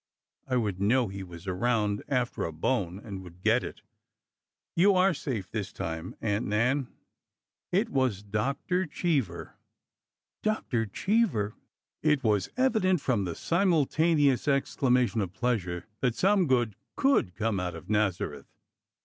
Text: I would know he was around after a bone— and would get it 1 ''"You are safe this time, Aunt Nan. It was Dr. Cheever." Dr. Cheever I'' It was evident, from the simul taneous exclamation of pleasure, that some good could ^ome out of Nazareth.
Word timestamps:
I 0.47 0.57
would 0.57 0.81
know 0.81 1.09
he 1.09 1.21
was 1.21 1.45
around 1.45 2.01
after 2.09 2.43
a 2.43 2.51
bone— 2.51 2.97
and 3.03 3.21
would 3.21 3.43
get 3.43 3.63
it 3.63 3.81
1 3.83 3.83
''"You 4.75 4.95
are 4.95 5.13
safe 5.13 5.51
this 5.51 5.71
time, 5.71 6.15
Aunt 6.21 6.47
Nan. 6.47 6.87
It 7.71 7.89
was 7.91 8.23
Dr. 8.23 8.87
Cheever." 8.87 9.57
Dr. 10.41 10.87
Cheever 10.87 11.53
I'' 11.53 11.57
It 12.13 12.23
was 12.23 12.49
evident, 12.57 12.99
from 12.99 13.25
the 13.25 13.35
simul 13.35 13.85
taneous 13.85 14.47
exclamation 14.47 15.21
of 15.21 15.33
pleasure, 15.33 15.85
that 15.99 16.15
some 16.15 16.47
good 16.47 16.75
could 16.95 17.35
^ome 17.35 17.61
out 17.61 17.75
of 17.75 17.87
Nazareth. 17.87 18.47